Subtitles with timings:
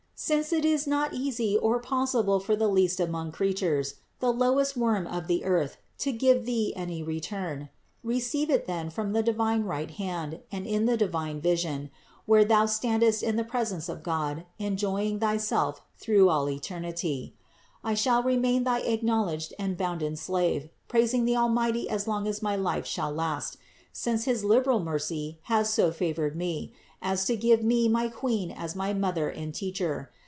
[0.23, 5.07] Since it is not easy or possible for the least among creatures, the lowest worm
[5.07, 7.69] of the earth to give Thee any return:
[8.03, 11.89] re ceive it then from the divine right hand and in the divine vision,
[12.27, 17.33] where Thou standest in the presence of God en joying Thyself through all eternity:
[17.83, 22.55] I shall remain thy acknowledged and bounden slave, praising the Almighty as long as my
[22.55, 23.57] life shall last,
[23.93, 26.71] since his liberal mercy has so favored me,
[27.03, 30.11] as to give me my Queen as my Mother and Teacher.